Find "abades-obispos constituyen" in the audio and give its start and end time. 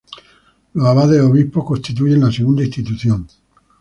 0.87-2.21